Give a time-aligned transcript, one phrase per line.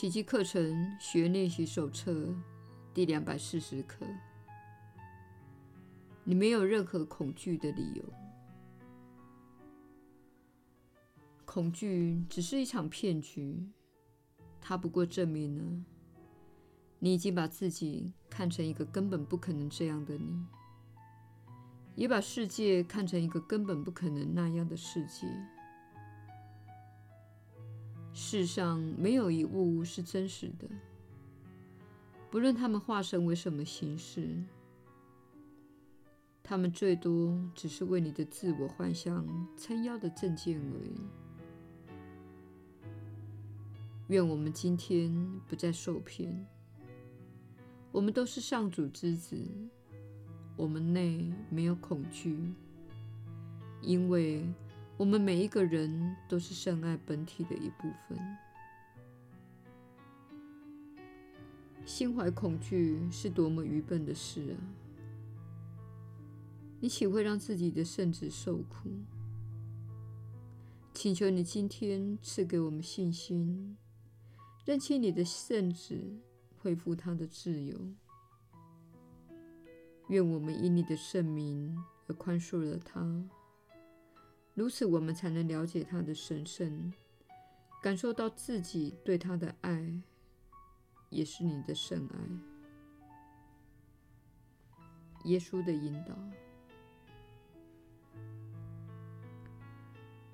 [0.00, 2.34] 奇迹课程学练习手册
[2.94, 4.06] 第两百四十课。
[6.24, 8.02] 你没有任何恐惧的理由。
[11.44, 13.68] 恐惧只是一场骗局，
[14.58, 15.84] 它不过证明了
[16.98, 20.46] 你已经把自己看成一个根本不可能这样的你，
[21.94, 25.26] 也把世界看成一个根本不可能那样的世界。
[28.22, 30.68] 世上没有一物是真实的，
[32.30, 34.28] 不论它们化身为什么形式，
[36.42, 41.00] 它们最多只是为你的自我幻想撑腰的证件而已。
[44.08, 45.10] 愿我们今天
[45.48, 46.46] 不再受骗。
[47.90, 49.34] 我们都是上主之子，
[50.58, 52.52] 我们内没有恐惧，
[53.80, 54.44] 因为
[55.00, 58.18] 我们每一个人都是圣爱本体的一部分。
[61.86, 64.60] 心怀恐惧是多么愚笨的事啊！
[66.80, 68.90] 你岂会让自己的圣子受苦？
[70.92, 73.78] 请求你今天赐给我们信心。
[74.66, 75.98] 认清你的圣子，
[76.58, 77.74] 恢复他的自由。
[80.08, 81.74] 愿我们因你的圣名
[82.06, 83.00] 而宽恕了他，
[84.54, 86.92] 如此我们才能了解他的神圣，
[87.82, 90.00] 感受到自己对他的爱，
[91.08, 92.18] 也是你的圣爱。
[95.24, 96.16] 耶稣的引导，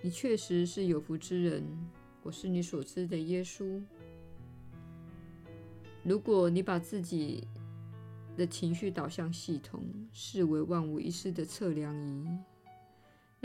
[0.00, 1.64] 你确实是有福之人。
[2.22, 3.80] 我是你所知的耶稣。
[6.02, 7.46] 如果你把自己
[8.36, 12.26] 的情绪导向系统视为万无一失的测量仪，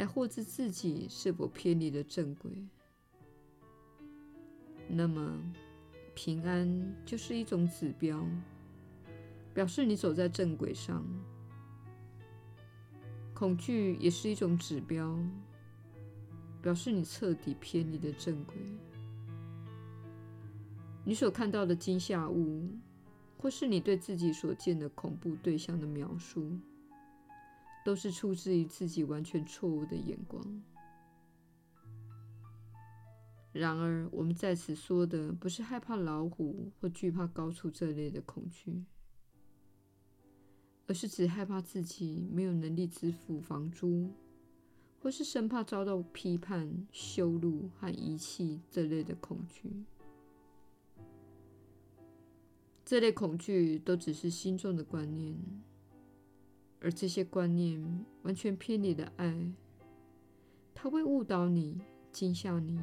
[0.02, 2.52] 来获知自己是否偏离了正轨，
[4.88, 5.40] 那么
[6.16, 8.28] 平安就是一种指标，
[9.54, 11.04] 表示你走在正轨上；
[13.36, 15.16] 恐惧也是一种指标，
[16.64, 18.56] 表示你彻底偏离了正轨。
[21.06, 22.68] 你所看到的惊吓物，
[23.38, 26.58] 或是你对自己所见的恐怖对象的描述，
[27.84, 30.62] 都是出自于自己完全错误的眼光。
[33.54, 38.86] 然而，我们在此说的不是害怕老虎或惧怕高处这类的恐惧，
[40.88, 44.10] 而是只害怕自己没有能力支付房租，
[45.02, 49.84] 或是生怕遭到批判、羞辱和遗弃这类的恐惧。
[52.86, 55.38] 这类恐惧都只是心中的观念，
[56.82, 59.54] 而这些观念完全偏离了爱，
[60.74, 61.80] 它会误导你、
[62.12, 62.80] 惊吓你。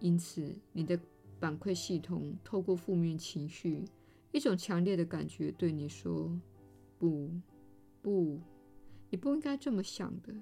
[0.00, 0.98] 因此，你的
[1.38, 3.84] 反馈系统透过负面情绪，
[4.32, 6.38] 一种强烈的感觉对你说
[6.98, 7.30] ：“不，
[8.02, 8.40] 不，
[9.08, 10.34] 你不应该这么想的。”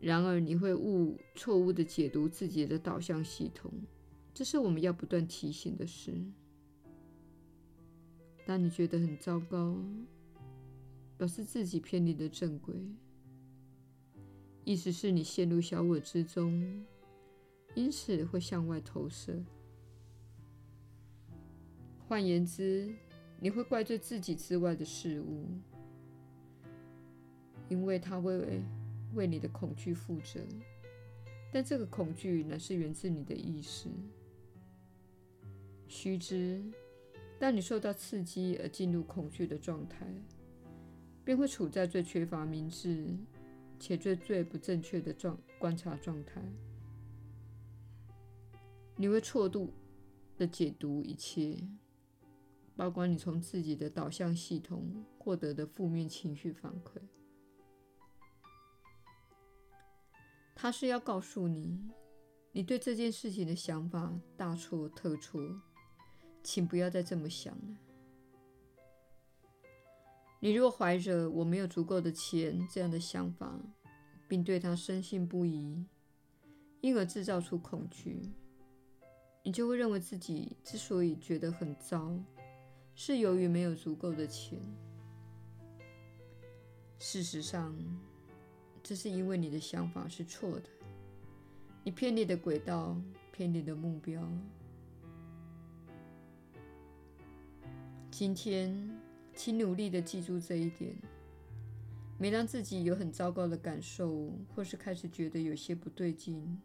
[0.00, 3.70] 然而，你会误错误的解读自己的导向系统。
[4.32, 6.12] 这是我们要不断提醒的事。
[8.46, 9.76] 当你觉得很糟糕，
[11.18, 12.76] 表示自己偏离了正轨，
[14.62, 16.86] 意思是你陷入小我之中，
[17.74, 19.36] 因此会向外投射。
[22.06, 22.94] 换言之，
[23.40, 25.48] 你会怪罪自己之外的事物，
[27.68, 28.62] 因为它会为，
[29.14, 30.38] 为你的恐惧负责。
[31.52, 33.88] 但这个恐惧乃是源自你的意识。
[35.88, 36.62] 须知，
[37.38, 40.06] 当你受到刺激而进入恐惧的状态，
[41.24, 43.14] 便会处在最缺乏明智
[43.78, 46.40] 且最最不正确的状观察状态。
[48.96, 49.70] 你会错度
[50.38, 51.62] 地解读一切，
[52.74, 57.00] 包括你从自己的导向系统获得的负面情绪反馈。
[60.54, 61.78] 它是要告诉你，
[62.52, 65.38] 你对这件事情的想法大错特错。
[66.46, 67.76] 请不要再这么想了。
[70.38, 73.58] 你若怀着“我没有足够的钱”这样的想法，
[74.28, 75.84] 并对它深信不疑，
[76.82, 78.30] 因而制造出恐惧，
[79.42, 82.16] 你就会认为自己之所以觉得很糟，
[82.94, 84.60] 是由于没有足够的钱。
[87.00, 87.76] 事实上，
[88.84, 90.68] 这是因为你的想法是错的，
[91.82, 92.96] 你偏离的轨道，
[93.32, 94.22] 偏离的目标。
[98.18, 98.74] 今天，
[99.34, 100.96] 请努力地记住这一点。
[102.16, 106.58] 每当自己有很糟糕的感受，或是开始觉得有些不对劲，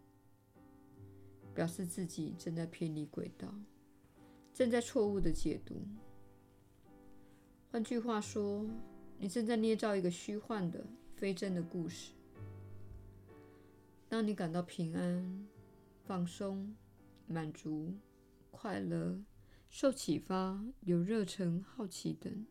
[1.54, 3.54] 表示自己正在偏离轨道，
[4.54, 5.76] 正在错误的解读。
[7.70, 8.66] 换句话说，
[9.20, 10.82] 你正在捏造一个虚幻的、
[11.18, 12.14] 非真的故事。
[14.08, 15.46] 当你感到平安、
[16.06, 16.74] 放松、
[17.28, 17.94] 满足、
[18.52, 19.20] 快乐、
[19.72, 22.46] 受启发、有热忱、好奇等，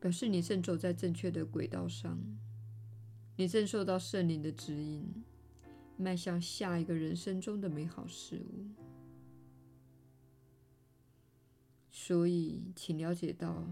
[0.00, 2.18] 表示你正走在正确的轨道上，
[3.36, 5.22] 你正受到圣灵的指引，
[5.96, 8.66] 迈向下一个人生中的美好事物。
[11.92, 13.64] 所以，请了解到，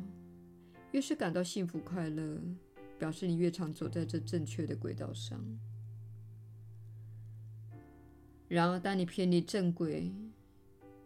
[0.92, 2.40] 越是感到幸福快乐，
[2.96, 5.44] 表示你越常走在这正确的轨道上。
[8.46, 10.14] 然而，当你偏离正轨，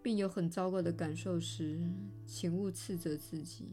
[0.02, 1.78] 并有很糟糕的感受时，
[2.26, 3.68] 请勿斥责自己，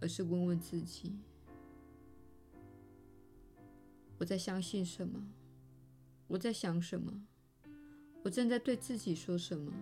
[0.00, 1.16] 而是问问自己：
[4.18, 5.28] 我在相信什么？
[6.26, 7.26] 我在想什么？
[8.24, 9.72] 我正在对自己说什么，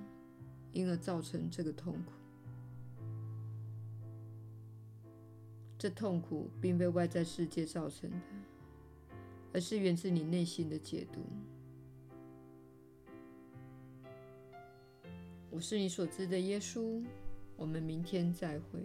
[0.72, 2.12] 因而造成这个痛苦？
[5.78, 8.16] 这痛苦并非外在世界造成的，
[9.54, 11.20] 而是源自你内心的解读。
[15.50, 17.02] 我是你所知的耶稣，
[17.56, 18.80] 我们明天再会。